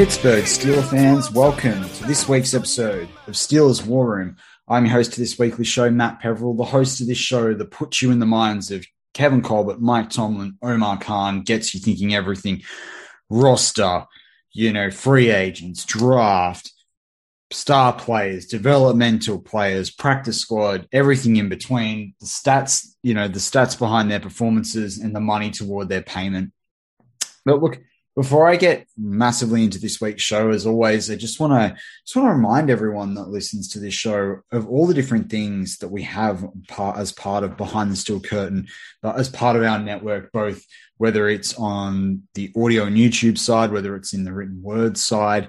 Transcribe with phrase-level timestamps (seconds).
[0.00, 4.36] Pittsburgh Steelers fans, welcome to this week's episode of Steelers War Room.
[4.66, 7.70] I'm your host of this weekly show, Matt Peverill, the host of this show that
[7.70, 12.14] puts you in the minds of Kevin Colbert, Mike Tomlin, Omar Khan, gets you thinking
[12.14, 12.62] everything
[13.28, 14.06] roster,
[14.54, 16.72] you know, free agents, draft,
[17.52, 23.78] star players, developmental players, practice squad, everything in between, the stats, you know, the stats
[23.78, 26.54] behind their performances and the money toward their payment.
[27.44, 27.80] But look,
[28.16, 32.16] before I get massively into this week's show, as always, I just want to just
[32.16, 35.88] want to remind everyone that listens to this show of all the different things that
[35.88, 38.66] we have part, as part of Behind the Steel Curtain,
[39.00, 40.64] but as part of our network, both
[40.96, 45.48] whether it's on the audio and YouTube side, whether it's in the written word side.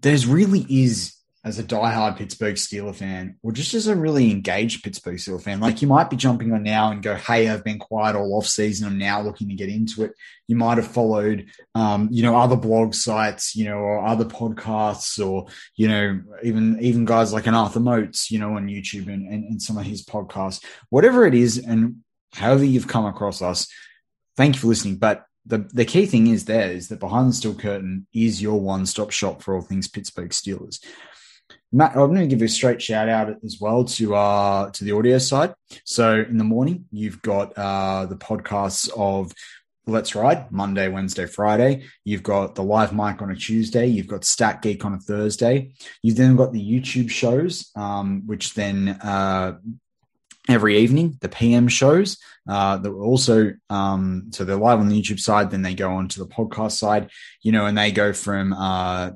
[0.00, 1.14] There's really is
[1.44, 5.58] as a diehard Pittsburgh Steeler fan, or just as a really engaged Pittsburgh Steeler fan,
[5.58, 8.46] like you might be jumping on now and go, "Hey, I've been quiet all off
[8.46, 8.86] season.
[8.86, 10.12] I'm now looking to get into it."
[10.46, 15.24] You might have followed, um, you know, other blog sites, you know, or other podcasts,
[15.24, 19.26] or you know, even even guys like an Arthur Moats, you know, on YouTube and,
[19.26, 21.96] and, and some of his podcasts, whatever it is, and
[22.34, 23.66] however you've come across us.
[24.36, 27.32] Thank you for listening, but the, the key thing is there is that behind the
[27.34, 30.78] steel curtain is your one stop shop for all things Pittsburgh Steelers.
[31.74, 34.92] Matt, I'm going to give a straight shout out as well to uh to the
[34.92, 35.54] audio side.
[35.84, 39.32] So in the morning, you've got uh the podcasts of
[39.86, 41.84] Let's Ride Monday, Wednesday, Friday.
[42.04, 43.86] You've got the live mic on a Tuesday.
[43.86, 45.72] You've got Stat Geek on a Thursday.
[46.02, 49.58] You've then got the YouTube shows, um, which then uh,
[50.48, 52.18] every evening the PM shows
[52.48, 55.50] uh, that were also um, so they're live on the YouTube side.
[55.50, 57.10] Then they go on to the podcast side,
[57.40, 59.10] you know, and they go from uh,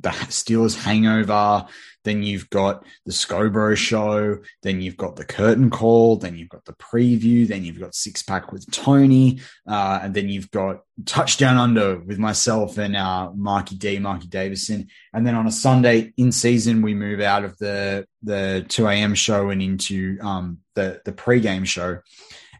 [0.00, 1.66] the Steelers hangover.
[2.04, 4.38] Then you've got the Scobro show.
[4.62, 6.16] Then you've got the curtain call.
[6.16, 7.46] Then you've got the preview.
[7.46, 9.40] Then you've got six pack with Tony.
[9.66, 14.88] Uh, and then you've got touchdown under with myself and uh, Marky D, Marky Davison.
[15.12, 19.14] And then on a Sunday in season, we move out of the the 2 a.m.
[19.14, 21.98] show and into um, the the pregame show.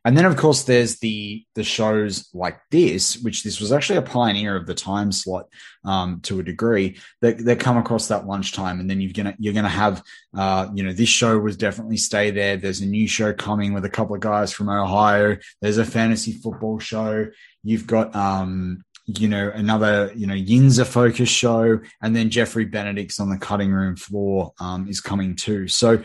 [0.08, 4.02] And then, of course, there's the the shows like this, which this was actually a
[4.02, 5.50] pioneer of the time slot
[5.84, 8.80] um, to a degree that, that come across that lunchtime.
[8.80, 10.02] And then you're gonna you're gonna have
[10.34, 12.56] uh, you know this show was definitely stay there.
[12.56, 15.36] There's a new show coming with a couple of guys from Ohio.
[15.60, 17.26] There's a fantasy football show.
[17.62, 23.20] You've got um, you know, another, you know, Yinza focus show, and then Jeffrey Benedict's
[23.20, 25.69] on the cutting room floor um, is coming too.
[25.69, 26.02] So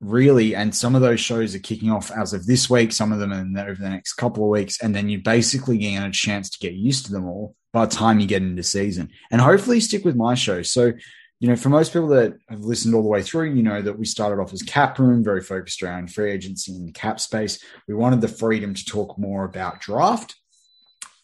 [0.00, 3.18] really, and some of those shows are kicking off as of this week, some of
[3.18, 6.50] them in over the next couple of weeks, and then you're basically getting a chance
[6.50, 9.10] to get used to them all by the time you get into season.
[9.30, 10.62] And hopefully stick with my show.
[10.62, 10.92] So,
[11.40, 13.98] you know, for most people that have listened all the way through, you know that
[13.98, 17.62] we started off as cap room, very focused around free agency and cap space.
[17.88, 20.34] We wanted the freedom to talk more about draft.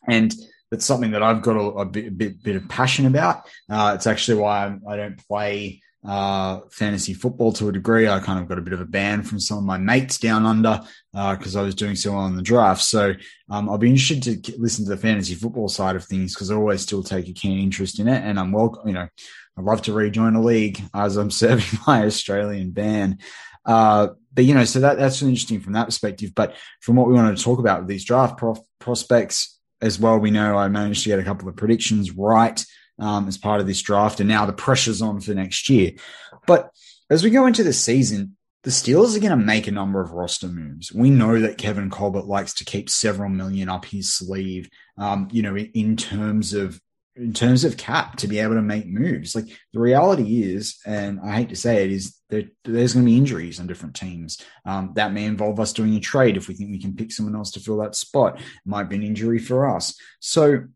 [0.08, 0.34] And
[0.70, 3.46] that's something that I've got a, a, bit, bit, bit, of passion about.
[3.70, 8.08] Uh, it's actually why I'm, I do not play uh, fantasy football to a degree.
[8.08, 10.44] I kind of got a bit of a ban from some of my mates down
[10.44, 10.80] under
[11.12, 12.82] because uh, I was doing so well in the draft.
[12.82, 13.14] So
[13.50, 16.54] um, I'll be interested to listen to the fantasy football side of things because I
[16.54, 18.22] always still take a keen interest in it.
[18.24, 19.08] And I'm welcome, you know,
[19.56, 23.18] I'd love to rejoin a league as I'm serving my Australian ban.
[23.64, 26.34] Uh, but you know, so that that's interesting from that perspective.
[26.34, 30.18] But from what we wanted to talk about with these draft prof- prospects as well,
[30.18, 32.64] we know I managed to get a couple of predictions right
[33.02, 35.92] um, as part of this draft, and now the pressure's on for next year.
[36.46, 36.70] But
[37.10, 40.12] as we go into the season, the Steelers are going to make a number of
[40.12, 40.92] roster moves.
[40.92, 45.42] We know that Kevin Colbert likes to keep several million up his sleeve, um, you
[45.42, 46.80] know, in, terms of
[47.16, 49.34] in terms of cap to be able to make moves.
[49.34, 53.10] Like the reality is, and I hate to say it, is that there's going to
[53.10, 54.38] be injuries on different teams.
[54.64, 57.34] Um, that may involve us doing a trade if we think we can pick someone
[57.34, 58.38] else to fill that spot.
[58.38, 59.98] It might be an injury for us.
[60.20, 60.68] So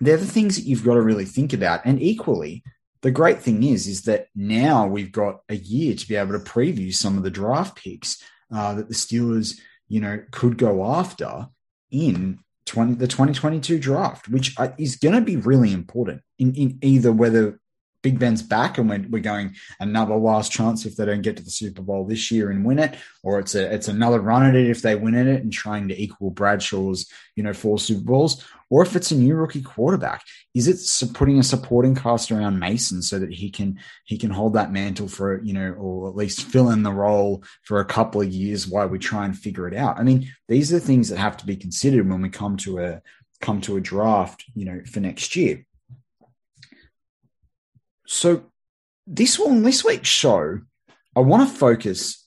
[0.00, 1.80] they're the things that you've got to really think about.
[1.84, 2.62] And equally,
[3.02, 6.44] the great thing is, is that now we've got a year to be able to
[6.44, 8.22] preview some of the draft picks
[8.52, 9.58] uh, that the Steelers,
[9.88, 11.48] you know, could go after
[11.90, 17.12] in 20, the 2022 draft, which is going to be really important in, in either
[17.12, 17.60] whether
[18.06, 21.42] Big Ben's back and we're, we're going another last chance if they don't get to
[21.42, 22.94] the Super Bowl this year and win it,
[23.24, 25.88] or it's a it's another run at it if they win at it and trying
[25.88, 30.22] to equal Bradshaw's you know four Super Bowls, or if it's a new rookie quarterback,
[30.54, 34.52] is it putting a supporting cast around Mason so that he can he can hold
[34.52, 38.20] that mantle for you know or at least fill in the role for a couple
[38.20, 39.98] of years while we try and figure it out.
[39.98, 43.02] I mean, these are things that have to be considered when we come to a
[43.40, 45.65] come to a draft, you know, for next year.
[48.06, 48.46] So
[49.06, 50.60] this one, this week's show,
[51.14, 52.26] I want to focus,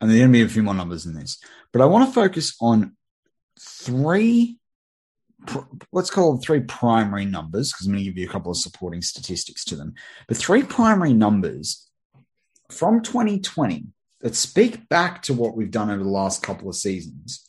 [0.00, 1.40] and there's going to be a few more numbers in this,
[1.72, 2.96] but I want to focus on
[3.60, 4.58] three,
[5.92, 8.56] let's call them three primary numbers, because I'm going to give you a couple of
[8.56, 9.94] supporting statistics to them.
[10.26, 11.88] But three primary numbers
[12.70, 13.86] from 2020
[14.20, 17.48] that speak back to what we've done over the last couple of seasons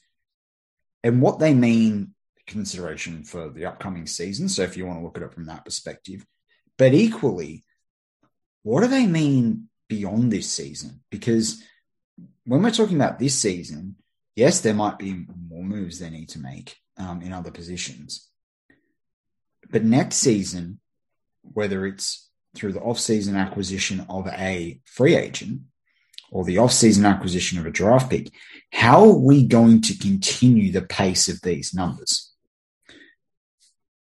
[1.03, 2.13] and what they mean
[2.47, 4.49] consideration for the upcoming season.
[4.49, 6.25] So if you want to look at it from that perspective,
[6.79, 7.65] but equally,
[8.63, 11.01] what do they mean beyond this season?
[11.11, 11.61] Because
[12.45, 13.97] when we're talking about this season,
[14.33, 18.29] yes, there might be more moves they need to make um, in other positions.
[19.69, 20.79] But next season,
[21.41, 25.61] whether it's through the off-season acquisition of a free agent
[26.31, 28.31] or the off-season acquisition of a draft pick,
[28.71, 32.31] how are we going to continue the pace of these numbers?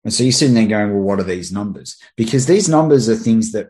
[0.04, 1.98] And so you're sitting there going, well, what are these numbers?
[2.16, 3.70] Because these numbers are things that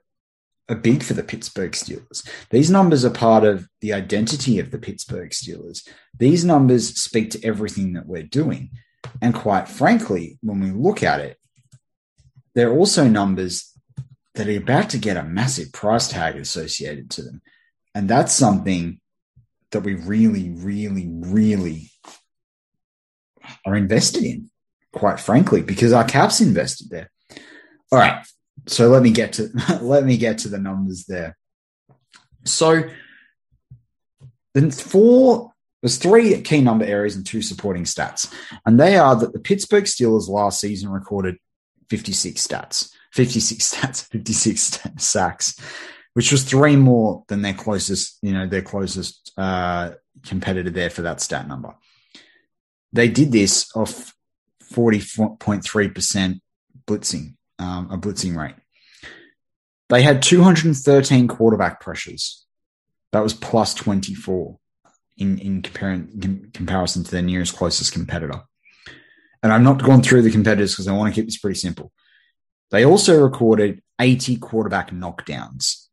[0.70, 2.28] are big for the Pittsburgh Steelers.
[2.52, 5.88] These numbers are part of the identity of the Pittsburgh Steelers.
[6.18, 8.70] These numbers speak to everything that we're doing.
[9.22, 11.38] And quite frankly, when we look at it,
[12.54, 13.74] they're also numbers
[14.36, 17.42] that are about to get a massive price tag associated to them.
[17.96, 19.00] And that's something
[19.72, 21.92] that we really, really, really
[23.66, 24.50] are invested in
[24.94, 27.12] quite frankly, because our cap's invested there.
[27.92, 28.26] All right.
[28.68, 29.50] So let me get to
[29.82, 31.38] let me get to the numbers there.
[32.46, 32.84] So
[34.54, 38.34] the four there's three key number areas and two supporting stats.
[38.66, 41.38] And they are that the Pittsburgh Steelers last season recorded
[41.90, 45.56] 56 stats, 56 stats, 56 sacks,
[46.14, 49.92] which was three more than their closest, you know, their closest uh,
[50.26, 51.74] competitor there for that stat number.
[52.92, 54.14] They did this off
[54.72, 56.40] 40.3%
[56.86, 58.56] blitzing, um, a blitzing rate.
[59.90, 62.46] They had 213 quarterback pressures.
[63.12, 64.58] That was plus 24
[65.18, 68.42] in, in, in comparison to their nearest closest competitor.
[69.42, 71.92] And I'm not going through the competitors because I want to keep this pretty simple.
[72.72, 75.88] They also recorded 80 quarterback knockdowns.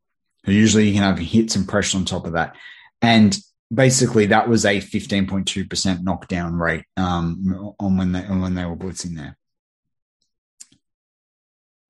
[0.44, 2.54] Usually you can have hits and pressure on top of that.
[3.00, 3.36] And
[3.72, 8.76] basically that was a 15.2% knockdown rate um, on when they on when they were
[8.76, 9.36] blitzing there.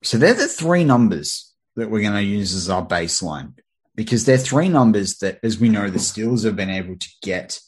[0.03, 3.55] So they're the three numbers that we're going to use as our baseline
[3.95, 7.59] because they're three numbers that, as we know, the Steelers have been able to get,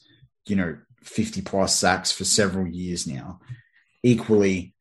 [0.47, 3.41] you know, 50 plus sacks for several years now.
[4.03, 4.75] Equally,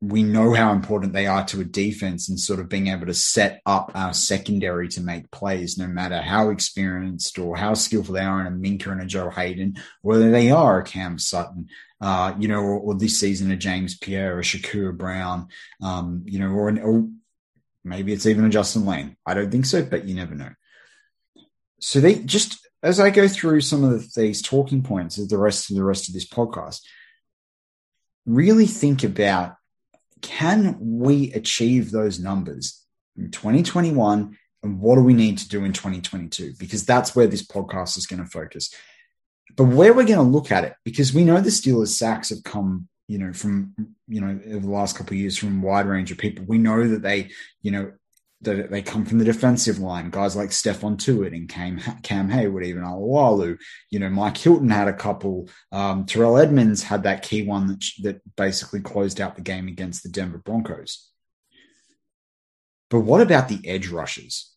[0.00, 3.14] we know how important they are to a defense and sort of being able to
[3.14, 8.20] set up our secondary to make plays, no matter how experienced or how skillful they
[8.20, 11.68] are in a Minkah and a Joe Haden, whether they are a Cam Sutton,
[12.00, 15.48] uh, you know, or, or, this season a James Pierre, a Shakur Brown,
[15.82, 17.08] um, you know, or, or
[17.82, 19.16] maybe it's even a Justin Layne.
[19.24, 20.50] I don't think so, but you never know.
[21.80, 25.70] So they just as I go through some of these talking points of the rest
[25.70, 26.80] of the rest of this podcast,
[28.26, 29.54] really think about
[30.24, 32.82] can we achieve those numbers
[33.16, 34.36] in 2021?
[34.62, 36.54] And what do we need to do in 2022?
[36.58, 38.74] Because that's where this podcast is going to focus.
[39.54, 42.42] But where we're going to look at it, because we know the Steelers sacks have
[42.42, 43.74] come, you know, from,
[44.08, 46.46] you know, over the last couple of years from a wide range of people.
[46.48, 47.28] We know that they,
[47.60, 47.92] you know,
[48.44, 50.10] that they come from the defensive line.
[50.10, 53.58] Guys like Stephon Tuitt and Cam, Cam even Alualu.
[53.90, 55.48] You know, Mike Hilton had a couple.
[55.72, 60.02] Um, Terrell Edmunds had that key one that, that basically closed out the game against
[60.02, 61.10] the Denver Broncos.
[62.90, 64.52] But what about the edge rushes?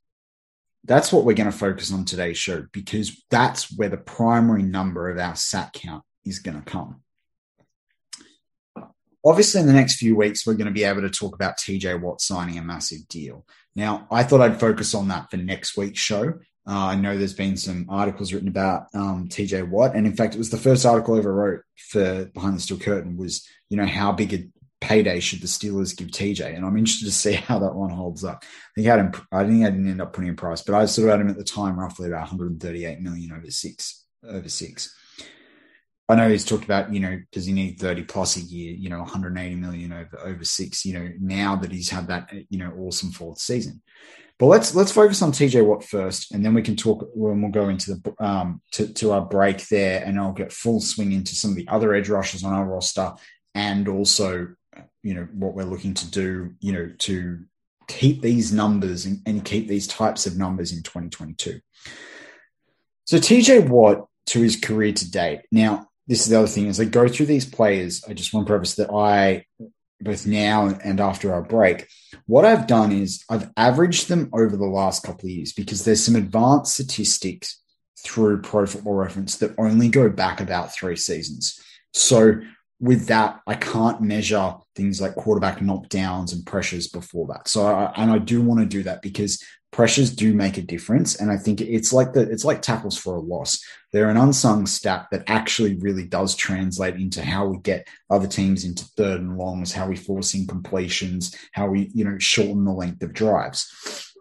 [0.84, 5.10] That's what we're going to focus on today's show because that's where the primary number
[5.10, 7.01] of our sack count is going to come.
[9.28, 12.00] Obviously, in the next few weeks, we're going to be able to talk about TJ
[12.00, 13.46] Watt signing a massive deal.
[13.76, 16.36] Now, I thought I'd focus on that for next week's show.
[16.66, 20.34] Uh, I know there's been some articles written about um, TJ Watt, and in fact,
[20.34, 23.18] it was the first article I ever wrote for Behind the Steel Curtain.
[23.18, 24.48] Was you know how big a
[24.80, 26.56] payday should the Steelers give TJ?
[26.56, 28.46] And I'm interested to see how that one holds up.
[28.46, 30.86] I think I, him, I think I didn't end up putting a price, but I
[30.86, 34.96] sort of had him at the time roughly about 138 million over six over six.
[36.10, 38.90] I know he's talked about, you know, does he need 30 plus a year, you
[38.90, 42.74] know, 180 million over over six, you know, now that he's had that, you know,
[42.78, 43.82] awesome fourth season.
[44.40, 47.52] But let's let's focus on TJ Watt first, and then we can talk when we'll
[47.52, 51.36] go into the um to, to our break there, and I'll get full swing into
[51.36, 53.14] some of the other edge rushers on our roster,
[53.56, 54.54] and also,
[55.02, 57.40] you know, what we're looking to do, you know, to
[57.88, 61.60] keep these numbers and, and keep these types of numbers in 2022.
[63.06, 65.42] So TJ Watt to his career to date.
[65.52, 68.48] Now, this is the other thing as I go through these players, I just want
[68.48, 69.46] to preface that I,
[70.00, 71.88] both now and after our break,
[72.26, 76.04] what I've done is I've averaged them over the last couple of years because there's
[76.04, 77.62] some advanced statistics
[78.00, 81.60] through Pro Football Reference that only go back about three seasons.
[81.94, 82.40] So
[82.80, 87.48] with that, I can't measure things like quarterback knockdowns and pressures before that.
[87.48, 91.16] So, I, and I do want to do that because pressures do make a difference.
[91.16, 93.64] And I think it's like the it's like tackles for a loss.
[93.92, 98.64] They're an unsung stat that actually really does translate into how we get other teams
[98.64, 103.04] into third and longs, how we force incompletions, how we you know shorten the length
[103.04, 104.14] of drives.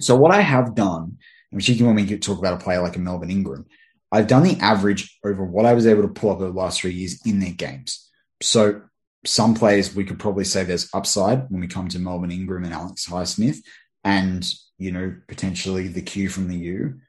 [0.00, 1.18] So what I have done,
[1.52, 3.66] and particularly when we talk about a player like a Melvin Ingram,
[4.10, 6.80] I've done the average over what I was able to pull up over the last
[6.80, 8.08] three years in their games.
[8.42, 8.82] So
[9.26, 12.72] some players we could probably say there's upside when we come to Melvin Ingram and
[12.72, 13.58] Alex Highsmith.
[14.02, 17.00] And you know, potentially the Q from the U.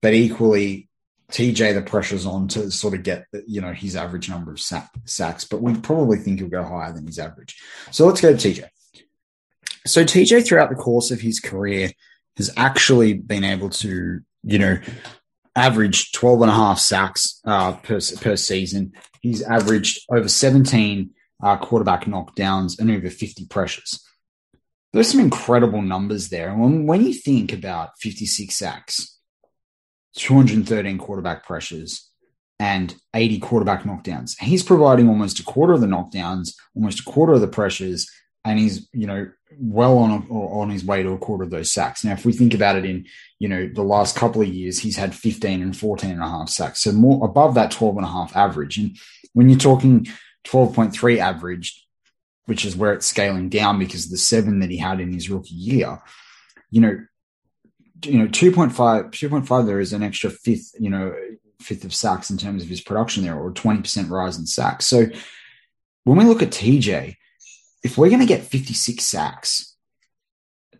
[0.00, 0.88] But equally,
[1.32, 4.90] TJ, the pressure's on to sort of get, you know, his average number of sack,
[5.04, 7.60] sacks, but we probably think he'll go higher than his average.
[7.90, 8.64] So let's go to TJ.
[9.86, 11.90] So TJ, throughout the course of his career,
[12.36, 14.78] has actually been able to, you know,
[15.56, 18.92] average 12 and a half sacks uh, per, per season.
[19.20, 21.10] He's averaged over 17
[21.42, 24.05] uh, quarterback knockdowns and over 50 pressures
[24.92, 26.48] there's some incredible numbers there.
[26.48, 29.18] And when, when you think about 56 sacks,
[30.16, 32.10] 213 quarterback pressures,
[32.58, 37.34] and 80 quarterback knockdowns, he's providing almost a quarter of the knockdowns, almost a quarter
[37.34, 38.10] of the pressures,
[38.44, 39.28] and he's you know
[39.58, 42.04] well on a, on his way to a quarter of those sacks.
[42.04, 43.06] Now, if we think about it in
[43.38, 46.48] you know the last couple of years, he's had 15 and 14 and a half
[46.48, 48.78] sacks, so more above that 12 and a half average.
[48.78, 48.96] And
[49.34, 50.06] when you're talking
[50.46, 51.85] 12.3 average,
[52.46, 55.28] which is where it's scaling down because of the seven that he had in his
[55.28, 56.00] rookie year,
[56.70, 56.98] you know,
[58.04, 58.72] you know, 2.5,
[59.10, 61.14] 2.5 there is an extra fifth, you know,
[61.60, 64.86] fifth of sacks in terms of his production there, or 20% rise in sacks.
[64.86, 65.06] So
[66.04, 67.16] when we look at TJ,
[67.82, 69.76] if we're going to get 56 sacks,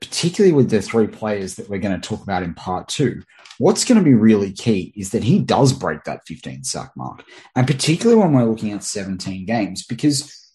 [0.00, 3.22] particularly with the three players that we're going to talk about in part two,
[3.58, 7.24] what's going to be really key is that he does break that 15 sack mark.
[7.54, 10.45] And particularly when we're looking at 17 games, because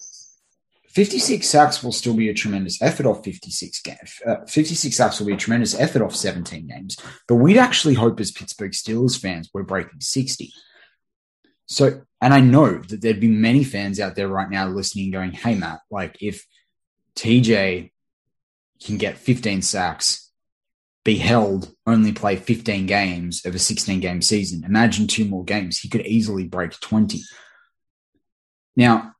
[0.93, 4.21] 56 sacks will still be a tremendous effort off 56 games.
[4.25, 6.97] Uh, 56 sacks will be a tremendous effort off 17 games.
[7.27, 10.51] But we'd actually hope as Pittsburgh Steelers fans we're breaking 60.
[11.67, 15.31] So, and I know that there'd be many fans out there right now listening going,
[15.31, 16.45] hey, Matt, like if
[17.15, 17.91] TJ
[18.83, 20.29] can get 15 sacks,
[21.03, 25.79] be held, only play 15 games of a 16 game season, imagine two more games.
[25.79, 27.21] He could easily break 20.
[28.75, 29.13] Now,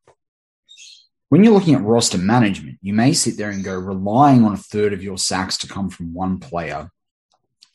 [1.32, 4.58] when you're looking at roster management, you may sit there and go, relying on a
[4.58, 6.92] third of your sacks to come from one player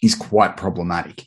[0.03, 1.27] is quite problematic.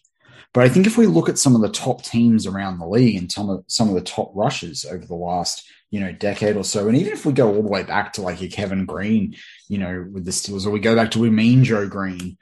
[0.53, 3.15] But I think if we look at some of the top teams around the league
[3.15, 6.63] and some of some of the top rushes over the last you know decade or
[6.63, 9.35] so, and even if we go all the way back to like a Kevin Greene,
[9.67, 12.37] you know, with the Steelers, or we go back to a Mean Joe Greene,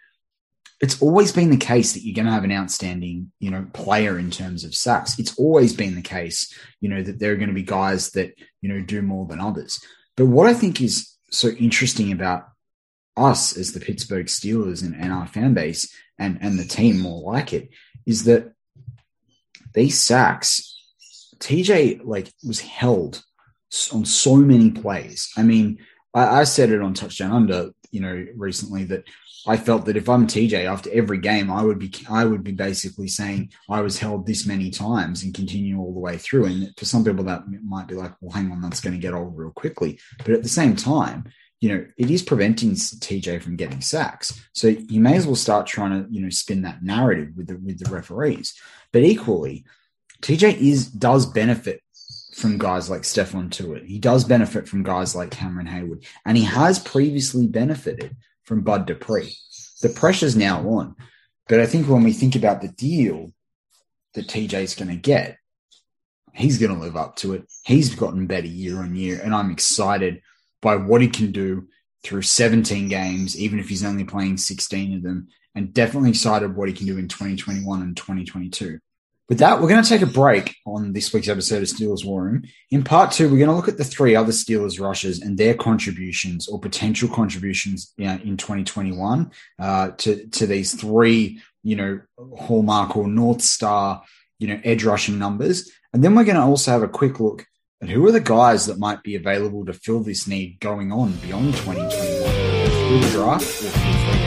[0.80, 4.20] it's always been the case that you're going to have an outstanding, you know, player
[4.20, 5.18] in terms of sacks.
[5.18, 8.34] It's always been the case, you know, that there are going to be guys that,
[8.62, 9.84] you know, do more than others.
[10.16, 12.48] But what I think is so interesting about
[13.16, 17.22] us as the Pittsburgh Steelers and, and our fan base and, and the team more
[17.22, 17.70] like it
[18.06, 18.54] is that
[19.74, 20.80] these sacks,
[21.40, 23.24] TJ like was held
[23.92, 25.32] on so many plays.
[25.36, 25.80] I mean,
[26.14, 29.06] I, I said it on Touchdown Under, you know, recently that
[29.48, 32.52] I felt that if I'm TJ after every game, I would be I would be
[32.52, 36.46] basically saying I was held this many times and continue all the way through.
[36.46, 39.14] And for some people, that might be like, well, hang on, that's going to get
[39.14, 40.00] old real quickly.
[40.20, 41.26] But at the same time,
[41.62, 44.40] you know, it is preventing TJ from getting sacks.
[44.54, 47.58] So you may as well start trying to you know spin that narrative with the
[47.58, 48.54] with the referees.
[48.92, 49.66] But equally,
[50.22, 51.82] TJ is does benefit
[52.36, 53.86] from guys like Stephon Tuitt.
[53.86, 58.16] He does benefit from guys like Cameron Heyward, and he has previously benefited
[58.48, 59.36] from Bud Dupree.
[59.82, 60.96] The pressure's now on.
[61.50, 63.34] But I think when we think about the deal
[64.14, 65.38] that TJ's going to get,
[66.34, 67.44] he's going to live up to it.
[67.66, 69.20] He's gotten better year on year.
[69.22, 70.22] And I'm excited
[70.62, 71.68] by what he can do
[72.04, 76.70] through 17 games, even if he's only playing 16 of them, and definitely excited what
[76.70, 78.80] he can do in 2021 and 2022.
[79.30, 82.24] With that, we're going to take a break on this week's episode of Steelers War
[82.24, 82.44] Room.
[82.72, 85.54] In part two, we're going to look at the three other Steelers rushers and their
[85.54, 92.00] contributions or potential contributions in 2021 uh, to to these three, you know,
[92.38, 94.02] hallmark or north star,
[94.40, 95.72] you know, edge rushing numbers.
[95.92, 97.46] And then we're going to also have a quick look
[97.82, 101.12] at who are the guys that might be available to fill this need going on
[101.18, 101.90] beyond 2021
[102.88, 104.27] through the draft or through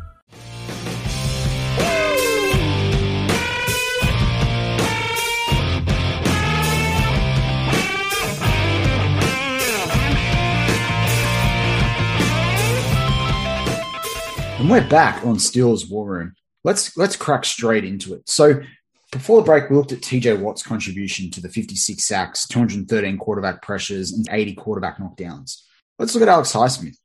[14.61, 16.35] And we're back on Steelers War Room.
[16.63, 18.29] Let's let's crack straight into it.
[18.29, 18.61] So
[19.11, 23.63] before the break, we looked at TJ Watt's contribution to the 56 sacks, 213 quarterback
[23.63, 25.63] pressures, and 80 quarterback knockdowns.
[25.97, 26.95] Let's look at Alex Highsmith,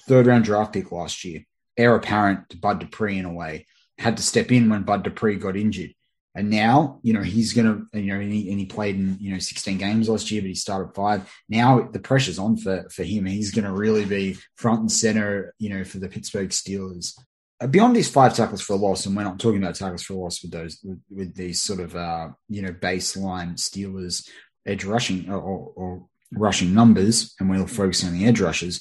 [0.00, 1.46] third round draft pick last year,
[1.78, 3.64] heir apparent to Bud Dupree in a way,
[3.96, 5.94] had to step in when Bud Dupree got injured.
[6.38, 9.16] And now, you know, he's going to, you know, and he, and he, played in,
[9.18, 11.28] you know, 16 games last year, but he started five.
[11.48, 13.26] Now the pressure's on for, for him.
[13.26, 17.18] He's going to really be front and center, you know, for the Pittsburgh Steelers.
[17.60, 20.12] Uh, beyond these five tackles for a loss, and we're not talking about tackles for
[20.12, 24.28] a loss with those, with, with these sort of, uh, you know, baseline Steelers
[24.64, 28.80] edge rushing or, or, or rushing numbers, and we'll focus on the edge rushes.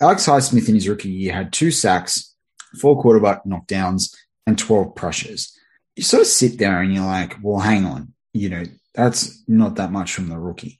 [0.00, 2.34] Alex Highsmith in his rookie year had two sacks,
[2.80, 4.16] four quarterback knockdowns,
[4.48, 5.54] and 12 pressures
[5.98, 8.62] you sort of sit there and you're like, well, hang on, you know,
[8.94, 10.78] that's not that much from the rookie.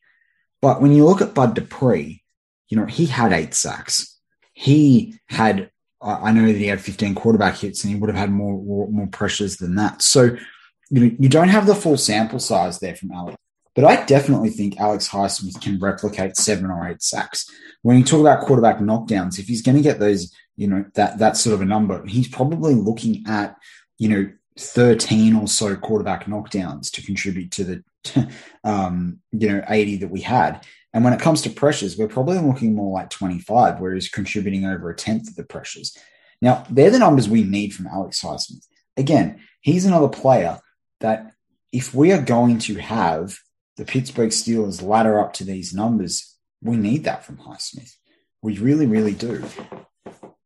[0.62, 2.22] But when you look at Bud Dupree,
[2.68, 4.16] you know, he had eight sacks.
[4.52, 8.30] He had, I know that he had 15 quarterback hits and he would have had
[8.30, 10.02] more, more, more pressures than that.
[10.02, 10.36] So,
[10.90, 13.36] you know, you don't have the full sample size there from Alex.
[13.74, 17.48] But I definitely think Alex Highsmith can replicate seven or eight sacks.
[17.82, 21.18] When you talk about quarterback knockdowns, if he's going to get those, you know, that
[21.18, 23.56] that sort of a number, he's probably looking at,
[23.96, 28.30] you know, 13 or so quarterback knockdowns to contribute to the
[28.64, 30.64] um, you know 80 that we had.
[30.94, 34.64] And when it comes to pressures, we're probably looking more like 25, where he's contributing
[34.64, 35.96] over a tenth of the pressures.
[36.40, 38.64] Now, they're the numbers we need from Alex Highsmith.
[38.96, 40.58] Again, he's another player
[41.00, 41.32] that
[41.72, 43.38] if we are going to have
[43.76, 47.92] the Pittsburgh Steelers ladder up to these numbers, we need that from Highsmith.
[48.42, 49.44] We really, really do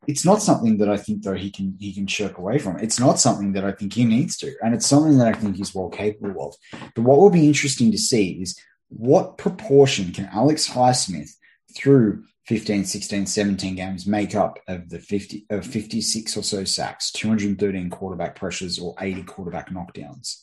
[0.06, 2.78] it's not something that I think though he can he can shirk away from.
[2.78, 5.56] It's not something that I think he needs to, and it's something that I think
[5.56, 6.54] he's well capable of.
[6.94, 11.30] But what will be interesting to see is what proportion can Alex Highsmith
[11.74, 17.12] through 15, 16, 17 games make up of the 50 of 56 or so sacks,
[17.12, 20.42] 213 quarterback pressures, or 80 quarterback knockdowns.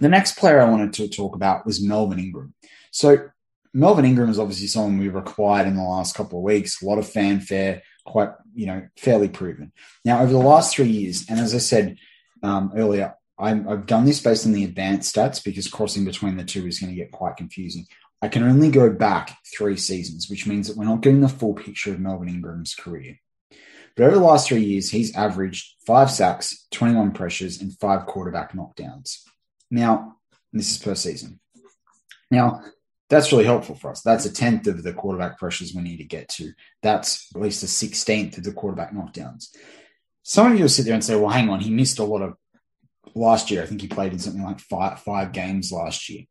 [0.00, 2.54] The next player I wanted to talk about was Melvin Ingram.
[2.92, 3.28] So
[3.74, 6.80] Melvin Ingram is obviously someone we've acquired in the last couple of weeks.
[6.80, 9.72] A lot of fanfare quite, you know, fairly proven.
[10.04, 11.96] Now, over the last three years, and as I said
[12.42, 16.44] um, earlier, i have done this based on the advanced stats because crossing between the
[16.44, 17.86] two is going to get quite confusing.
[18.20, 21.54] I can only go back three seasons, which means that we're not getting the full
[21.54, 23.18] picture of Melvin Ingram's career.
[23.96, 28.52] But over the last three years, he's averaged five sacks, 21 pressures, and five quarterback
[28.52, 29.18] knockdowns.
[29.70, 30.16] Now,
[30.52, 31.40] this is per season.
[32.30, 32.62] Now,
[33.12, 34.00] that's really helpful for us.
[34.00, 36.52] That's a tenth of the quarterback pressures we need to get to.
[36.82, 39.48] That's at least a sixteenth of the quarterback knockdowns.
[40.22, 42.22] Some of you will sit there and say, well, hang on, he missed a lot
[42.22, 42.34] of
[43.14, 43.62] last year.
[43.62, 46.24] I think he played in something like five, five games last year.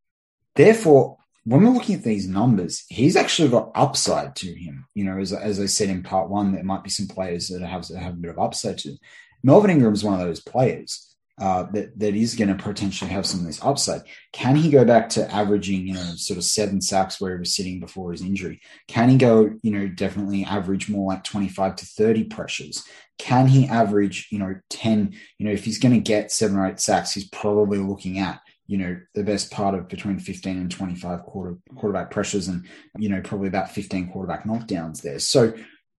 [0.55, 4.85] Therefore, when we're looking at these numbers, he's actually got upside to him.
[4.95, 7.61] You know, as, as I said in part one, there might be some players that
[7.61, 8.99] have, that have a bit of upside to them.
[9.43, 11.10] Melvin Ingram is one of those players
[11.41, 14.01] uh, that that is going to potentially have some of this upside.
[14.31, 17.55] Can he go back to averaging, you know, sort of seven sacks where he was
[17.55, 18.61] sitting before his injury?
[18.87, 22.85] Can he go, you know, definitely average more like twenty five to thirty pressures?
[23.17, 25.13] Can he average, you know, ten?
[25.39, 28.39] You know, if he's going to get seven or eight sacks, he's probably looking at
[28.67, 32.65] you know the best part of between 15 and 25 quarter, quarterback pressures and
[32.97, 35.53] you know probably about 15 quarterback knockdowns there so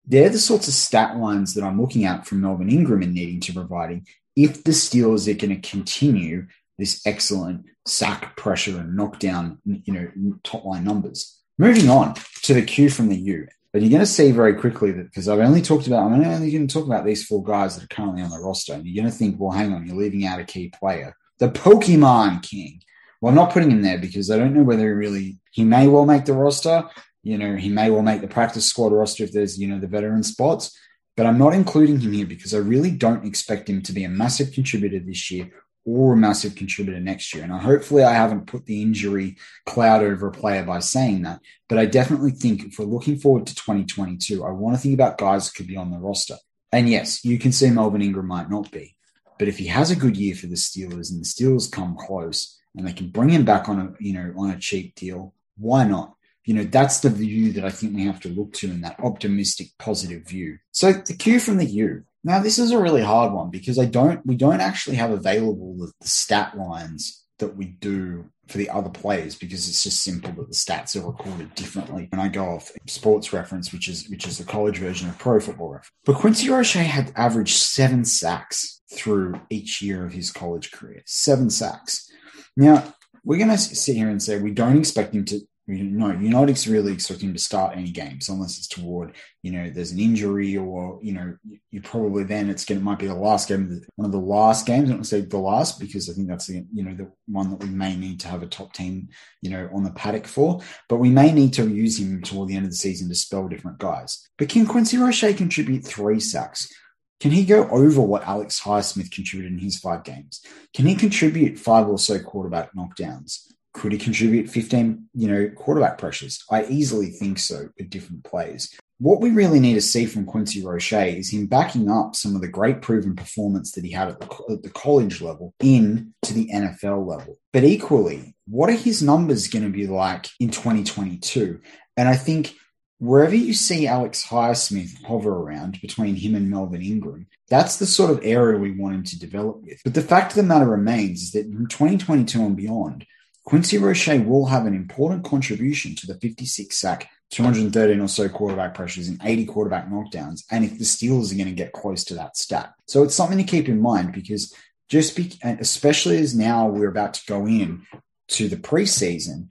[0.07, 3.41] they're the sorts of stat lines that I'm looking at from Melvin Ingram and needing
[3.41, 6.47] to providing if the Steelers are going to continue
[6.79, 10.11] this excellent sack pressure and knockdown, you know,
[10.43, 11.39] top line numbers.
[11.59, 13.47] Moving on to the Q from the U.
[13.73, 16.51] But you're going to see very quickly that because I've only talked about, I'm only
[16.51, 18.75] going to talk about these four guys that are currently on the roster.
[18.75, 21.17] And you're going to think, well, hang on, you're leaving out a key player.
[21.39, 22.83] The Pokemon King.
[23.21, 25.89] Well, I'm not putting him there because I don't know whether he really, he may
[25.89, 26.89] well make the roster.
[27.23, 29.87] You know, he may well make the practice squad roster if there's, you know, the
[29.87, 30.77] veteran spots.
[31.17, 34.09] But I'm not including him here because I really don't expect him to be a
[34.09, 35.51] massive contributor this year
[35.85, 37.45] or a massive contributor next year.
[37.45, 41.41] And hopefully, I haven't put the injury cloud over a player by saying that.
[41.69, 45.19] But I definitely think if we're looking forward to 2022, I want to think about
[45.19, 46.37] guys that could be on the roster.
[46.71, 48.97] And yes, you can see Melvin Ingram might not be.
[49.39, 52.59] But if he has a good year for the Steelers and the Steelers come close
[52.77, 55.85] and they can bring him back on a you know on a cheap deal, why
[55.85, 56.15] not?
[56.45, 58.99] You know, that's the view that I think we have to look to in that
[59.01, 60.59] optimistic, positive view.
[60.73, 62.03] So the cue from the U.
[62.25, 65.77] Now, this is a really hard one because I don't, we don't actually have available
[65.77, 70.31] the, the stat lines that we do for the other players because it's just simple
[70.33, 72.09] that the stats are recorded differently.
[72.11, 75.41] When I go off sports reference, which is which is the college version of pro
[75.41, 75.91] football reference.
[76.05, 81.03] But Quincy Roche had averaged seven sacks through each year of his college career.
[81.07, 82.09] Seven sacks.
[82.57, 86.31] Now, we're going to sit here and say we don't expect him to know, you're
[86.31, 90.57] not really expecting to start any games unless it's toward, you know, there's an injury
[90.57, 91.37] or, you know,
[91.71, 94.67] you probably then it's going to might be the last game, one of the last
[94.67, 94.91] games.
[94.91, 97.63] I don't say the last because I think that's the, you know, the one that
[97.63, 99.09] we may need to have a top team,
[99.41, 100.61] you know, on the paddock for.
[100.89, 103.47] But we may need to use him toward the end of the season to spell
[103.47, 104.29] different guys.
[104.39, 106.73] But can Quincy Roche contribute three sacks?
[107.21, 110.45] Can he go over what Alex Highsmith contributed in his five games?
[110.75, 113.47] Can he contribute five or so quarterback knockdowns?
[113.73, 116.45] Could he contribute 15, you know, quarterback pressures?
[116.51, 118.79] I easily think so at different plays.
[118.99, 122.43] What we really need to see from Quincy Roche is him backing up some of
[122.43, 126.35] the great proven performance that he had at the, at the college level in to
[126.35, 127.39] the NFL level.
[127.53, 131.61] But equally, what are his numbers going to be like in 2022?
[131.97, 132.55] And I think
[133.03, 138.13] wherever you see Alex Highsmith hover around between him and Melvin Ingram, that's the sort
[138.13, 139.81] of area we want him to develop with.
[139.83, 143.05] But the fact of the matter remains is that in 2022 and beyond,
[143.45, 148.75] Quincy Roche will have an important contribution to the 56 sack, 213 or so quarterback
[148.75, 150.45] pressures, and 80 quarterback knockdowns.
[150.51, 152.73] And if the Steelers are going to get close to that stat.
[152.87, 154.55] So it's something to keep in mind because
[154.89, 157.83] just be, especially as now we're about to go in
[158.29, 159.49] to the preseason,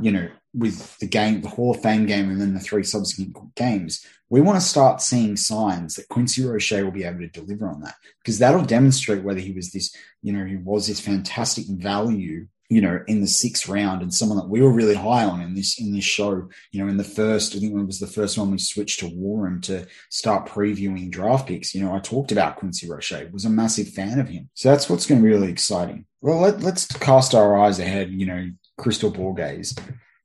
[0.00, 3.54] you know, with the game, the Hall of Fame game, and then the three subsequent
[3.54, 7.68] games, we want to start seeing signs that Quincy Roche will be able to deliver
[7.68, 11.66] on that because that'll demonstrate whether he was this, you know, he was this fantastic
[11.66, 15.42] value you know, in the sixth round and someone that we were really high on
[15.42, 18.06] in this in this show, you know, in the first, I think it was the
[18.06, 21.74] first one we switched to War Room to start previewing draft picks.
[21.74, 24.48] You know, I talked about Quincy Roche, was a massive fan of him.
[24.54, 26.06] So that's what's going to be really exciting.
[26.22, 29.74] Well, let, let's cast our eyes ahead, you know, crystal ball gaze.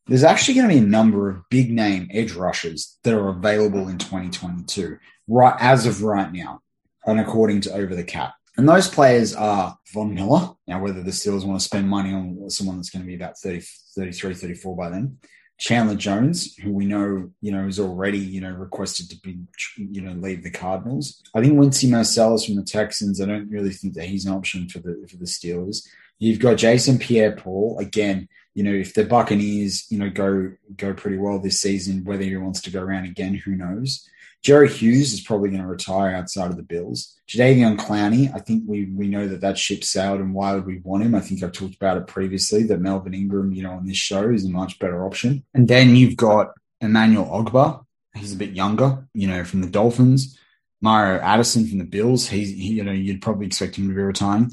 [0.05, 3.89] There's actually going to be a number of big name edge rushers that are available
[3.89, 6.61] in 2022, right as of right now,
[7.05, 8.35] and according to Over the Cap.
[8.57, 10.49] And those players are Von Miller.
[10.67, 13.37] Now, whether the Steelers want to spend money on someone that's going to be about
[13.37, 13.61] 30,
[13.95, 15.17] 33, 34 by then.
[15.59, 19.39] Chandler Jones, who we know, you know, is already, you know, requested to be,
[19.77, 21.23] you know, leave the Cardinals.
[21.33, 23.19] I think Quincy Mercilus from the Texans.
[23.19, 25.87] I don't really think that he's an option for the for the Steelers.
[26.19, 28.27] You've got Jason Pierre-Paul again.
[28.53, 32.35] You know, if the Buccaneers, you know, go go pretty well this season, whether he
[32.37, 34.09] wants to go around again, who knows?
[34.43, 37.19] Jerry Hughes is probably going to retire outside of the Bills.
[37.27, 40.79] Jadeveon Clowney, I think we we know that that ship sailed, and why would we
[40.79, 41.15] want him?
[41.15, 44.29] I think I've talked about it previously that Melvin Ingram, you know, on this show
[44.29, 45.43] is a much better option.
[45.53, 47.83] And then you've got Emmanuel Ogbah.
[48.15, 50.39] He's a bit younger, you know, from the Dolphins.
[50.81, 52.27] Mario Addison from the Bills.
[52.27, 54.51] He's, he, you know, you'd probably expect him to be retiring.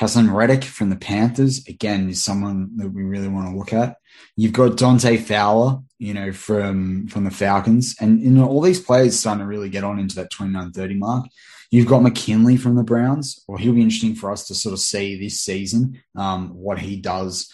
[0.00, 3.96] Haason Reddick from the Panthers, again, is someone that we really want to look at.
[4.36, 7.94] You've got Dante Fowler, you know, from from the Falcons.
[8.00, 11.26] And you know, all these players starting to really get on into that 29-30 mark.
[11.70, 13.44] You've got McKinley from the Browns.
[13.46, 16.96] Well, he'll be interesting for us to sort of see this season um, what he
[16.96, 17.50] does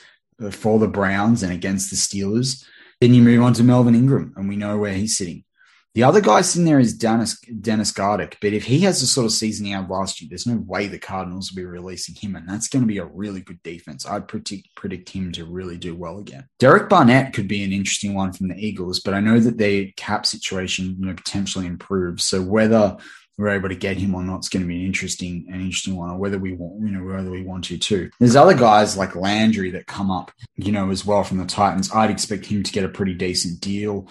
[0.51, 2.65] for the Browns and against the Steelers.
[3.01, 5.45] Then you move on to Melvin Ingram, and we know where he's sitting.
[5.99, 9.25] The other guy sitting there is Dennis Dennis Gardeck, but if he has the sort
[9.25, 12.37] of season he had last year, there's no way the Cardinals will be releasing him,
[12.37, 14.07] and that's going to be a really good defense.
[14.07, 16.47] I'd predict predict him to really do well again.
[16.61, 19.87] Derek Barnett could be an interesting one from the Eagles, but I know that their
[19.97, 22.23] cap situation you know potentially improves.
[22.23, 22.97] So whether
[23.37, 25.97] we're able to get him or not, it's going to be an interesting, an interesting
[25.97, 28.09] one, or whether we want, you know, whether we want to too.
[28.21, 31.91] There's other guys like Landry that come up, you know, as well from the Titans.
[31.93, 34.09] I'd expect him to get a pretty decent deal.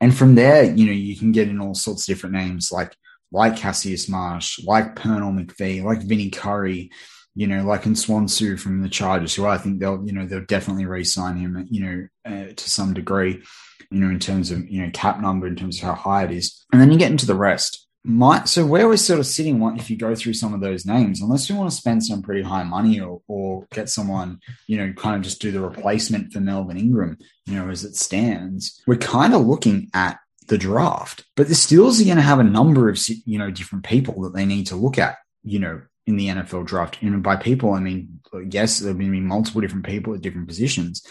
[0.00, 2.96] And from there, you know, you can get in all sorts of different names like
[3.32, 6.90] like Cassius Marsh, like Pernell McPhee, like Vinny Curry,
[7.36, 10.86] you know, like Nwosu from the Chargers, who I think they'll, you know, they'll definitely
[10.86, 13.42] re-sign him, you know, uh, to some degree.
[13.90, 16.30] you know, in terms of, you know, cap number, in terms of how high it
[16.30, 16.64] is.
[16.72, 17.86] And then you get into the rest.
[18.02, 21.20] My, so where we're sort of sitting, if you go through some of those names,
[21.20, 24.92] unless we want to spend some pretty high money or, or get someone, you know,
[24.94, 27.18] kind of just do the replacement for Melvin Ingram,
[27.50, 31.24] you know, as it stands, we're kind of looking at the draft.
[31.36, 34.34] But the Steelers are going to have a number of, you know, different people that
[34.34, 36.98] they need to look at, you know, in the NFL draft.
[37.02, 41.06] And by people, I mean, yes, there will be multiple different people at different positions.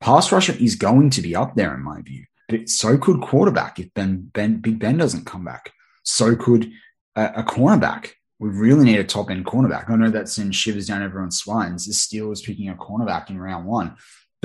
[0.00, 2.26] Pass rusher is going to be up there, in my view.
[2.48, 5.72] But so could quarterback if Ben, ben Big Ben doesn't come back
[6.06, 6.72] so could
[7.16, 8.12] a, cornerback.
[8.38, 9.90] We really need a top end cornerback.
[9.90, 11.86] I know that sends shivers down everyone's spines.
[11.86, 13.96] The Steelers picking a cornerback in round one.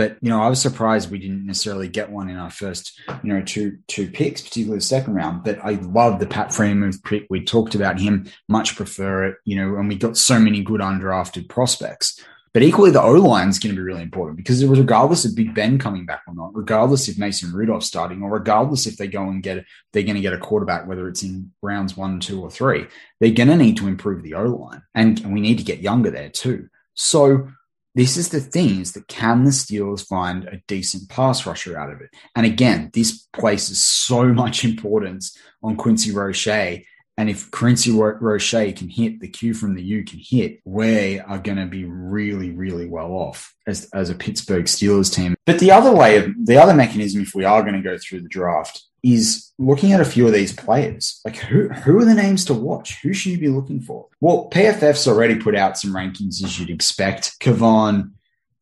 [0.02, 3.32] But you know, I was surprised we didn't necessarily get one in our first, you
[3.32, 5.44] know, two two picks, particularly the second round.
[5.44, 7.28] But I love the Pat Freiermuth pick.
[7.30, 10.82] We talked about him, much prefer it, you know, and we got so many good
[10.82, 12.20] undrafted prospects.
[12.52, 15.24] But equally, the O line is going to be really important because it was regardless
[15.24, 18.98] of Big Ben coming back or not, regardless if Mason Rudolph starting, or regardless if
[18.98, 22.20] they go and get they're going to get a quarterback, whether it's in rounds one,
[22.20, 22.88] two, or three,
[23.20, 25.82] they're going to need to improve the O line, and, and we need to get
[25.82, 26.70] younger there too.
[26.96, 27.52] So
[27.96, 31.92] this is the thing: is that can the Steelers find a decent pass rusher out
[31.92, 32.10] of it?
[32.36, 36.86] And again, this places so much importance on Quincy Roche
[37.18, 41.38] and if Quincy Roche can hit, the Q from the U can hit, we are
[41.38, 45.36] going to be really, really well off as, as a Pittsburgh Steelers team.
[45.46, 48.28] But the other way the other mechanism, if we are going to go through the
[48.28, 51.20] draft, is looking at a few of these players.
[51.26, 53.02] Like who who are the names to watch?
[53.02, 54.08] Who should you be looking for?
[54.20, 57.40] Well, PFF's already put out some rankings as you'd expect.
[57.40, 58.12] Kayvon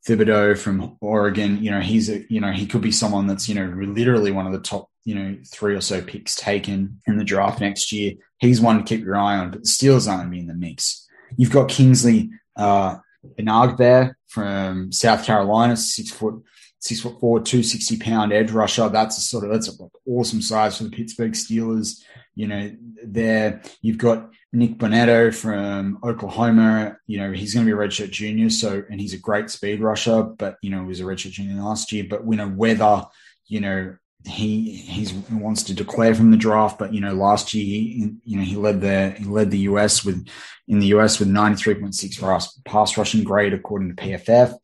[0.08, 3.56] Thibodeaux from Oregon, you know, he's a you know, he could be someone that's, you
[3.56, 7.24] know, literally one of the top you know, three or so picks taken in the
[7.24, 8.14] draft next year.
[8.38, 10.48] He's one to keep your eye on, but the Steelers aren't going to be in
[10.48, 11.08] the mix.
[11.36, 12.98] You've got Kingsley uh,
[13.40, 16.44] Enagbare from South Carolina, six foot,
[16.80, 18.90] six foot four, two sixty pound edge rusher.
[18.90, 22.02] That's a sort of that's an awesome size for the Pittsburgh Steelers.
[22.36, 26.98] You know, there you've got Nik Bonitto from Oklahoma.
[27.06, 29.82] You know, he's going to be a redshirt junior, so and he's a great speed
[29.82, 32.06] rusher, but you know, he was a redshirt junior last year.
[32.10, 33.06] But we know whether
[33.48, 37.64] you know he he wants to declare from the draft, but you know last year
[37.64, 40.28] he, you know he led the he led the US with
[40.68, 44.56] in the US with 93.6 pass rushing grade according to PFF.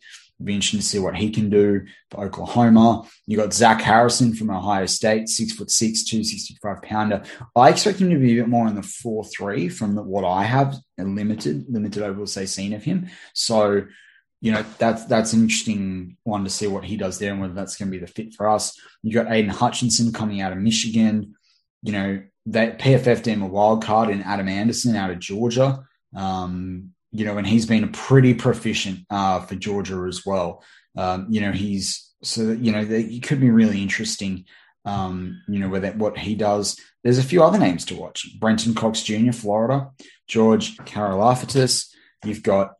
[0.43, 3.04] Be interesting to see what he can do for Oklahoma.
[3.26, 7.24] You got Zach Harrison from Ohio State, six foot six, 265 pounder.
[7.56, 10.43] I expect him to be a bit more in the four three from what I
[10.43, 13.08] have limited limited overall say seen of him.
[13.34, 13.86] So
[14.41, 17.54] you know that's that's an interesting one to see what he does there and whether
[17.54, 18.78] that's going to be the fit for us.
[19.04, 21.36] You got Aidan Hutchinson coming out of Michigan.
[21.82, 25.86] You know that PFF deemed a wild card in Adam Anderson out of Georgia.
[26.13, 30.63] Um, you know, and he's been a pretty proficient uh, for Georgia as well.
[30.97, 34.45] Um, you know, he's so you know it could be really interesting.
[34.86, 36.80] Um, you know, whether what he does.
[37.04, 39.89] There's a few other names to watch: Brenton Cox Jr., Florida,
[40.28, 41.88] George Karlaftis.
[42.23, 42.73] You've got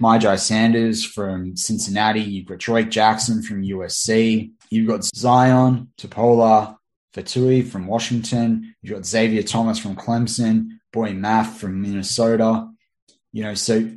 [0.00, 2.20] Myjai Sanders from Cincinnati.
[2.20, 4.52] You've got Drake Jackson from USC.
[4.70, 6.76] You've got Zion Topola
[7.14, 8.74] Fatui from Washington.
[8.82, 10.78] You've got Xavier Thomas from Clemson.
[10.92, 12.68] Boye Mafe from Minnesota.
[13.32, 13.90] You know, so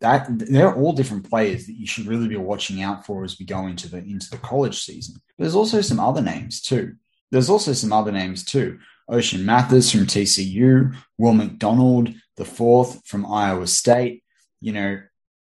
[0.00, 3.46] that they're all different players that you should really be watching out for as we
[3.46, 5.14] go into the into the college season.
[5.38, 6.96] But there's also some other names too.
[7.30, 8.78] There's also some other names too.
[9.10, 14.22] Ochaun Mathis from TCU, Will McDonald, the fourth from Iowa State.
[14.60, 15.00] You know,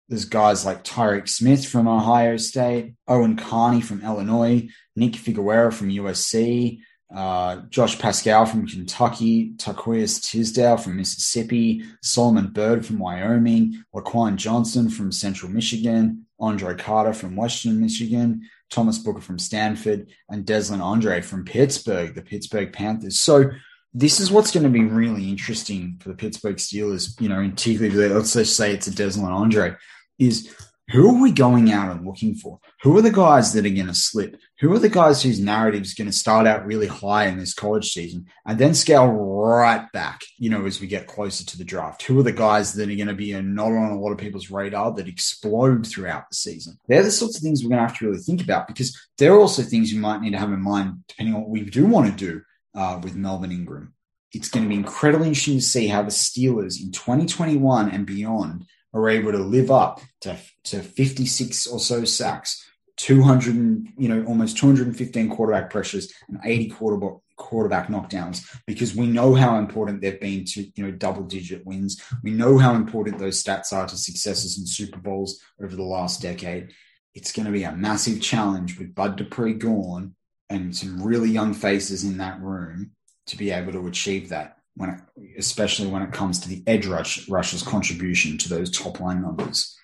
[0.09, 5.89] there's guys like Tyreke Smith from Ohio State, Owen Carney from Illinois, Nick Figueroa from
[5.89, 6.79] USC,
[7.13, 14.89] uh, Josh Paschal from Kentucky, Tariqious Tisdale from Mississippi, Solomon Byrd from Wyoming, Laquan Johnson
[14.89, 21.21] from Central Michigan, Andre Carter from Western Michigan, Thomas Booker from Stanford, and Deslin Alexandre
[21.21, 23.19] from Pittsburgh, the Pittsburgh Panthers.
[23.19, 23.51] So
[23.93, 27.51] this is what's going to be really interesting for the Pittsburgh Steelers, you know, in
[27.51, 29.79] particularly, let's just say it's a Deslin Alexandre
[30.19, 30.53] is
[30.91, 32.59] who are we going out and looking for?
[32.83, 34.37] Who are the guys that are going to slip?
[34.59, 37.55] Who are the guys whose narrative is going to start out really high in this
[37.55, 41.63] college season and then scale right back, you know, as we get closer to the
[41.63, 42.03] draft?
[42.03, 44.51] Who are the guys that are going to be not on a lot of people's
[44.51, 46.77] radar that explode throughout the season?
[46.87, 49.33] They're the sorts of things we're going to have to really think about because there
[49.33, 51.87] are also things you might need to have in mind depending on what we do
[51.87, 52.41] want to do
[52.75, 53.93] uh, with Melvin Ingram.
[54.33, 58.65] It's going to be incredibly interesting to see how the Steelers in 2021 and beyond
[58.95, 62.65] are able to live up to, to 56 or so sacks,
[62.97, 63.55] 200,
[63.97, 69.57] you know, almost 215 quarterback pressures and 80 quarterback quarterback knockdowns because we know how
[69.57, 72.01] important they've been to you know double digit wins.
[72.23, 76.21] We know how important those stats are to successes in super bowls over the last
[76.21, 76.71] decade.
[77.13, 80.15] It's going to be a massive challenge with bud dupree gone
[80.49, 82.91] and some really young faces in that room
[83.27, 84.99] to be able to achieve that when it,
[85.37, 89.77] especially when it comes to the edge rush rush's contribution to those top line numbers.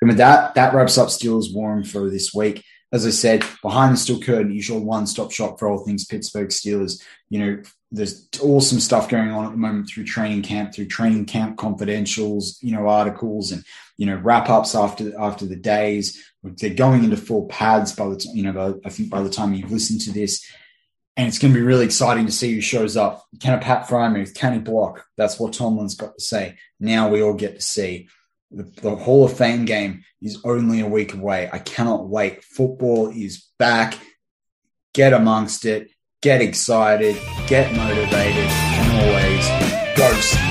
[0.00, 2.64] And with that, that wraps up Steelers War for this week.
[2.90, 7.02] As I said, behind the steel curtain your one-stop shop for all things Pittsburgh Steelers.
[7.28, 11.26] You know, there's awesome stuff going on at the moment through training camp, through training
[11.26, 13.62] camp confidentials, you know, articles and
[13.98, 16.22] you know wrap ups after after the days.
[16.42, 18.52] They're going into full pads by the time you know.
[18.52, 20.46] By, I think by the time you've listened to this,
[21.18, 23.26] and it's going to be really exciting to see who shows up.
[23.40, 24.34] Can a Pat Freiermuth?
[24.34, 25.04] Can he block?
[25.16, 26.56] That's what Tomlin's got to say.
[26.78, 28.08] Now we all get to see.
[28.52, 31.50] The, the Hall of Fame game is only a week away.
[31.52, 32.44] I cannot wait.
[32.44, 33.98] Football is back.
[34.94, 35.90] Get amongst it.
[36.22, 37.16] Get excited.
[37.48, 38.46] Get motivated.
[38.46, 40.47] And always go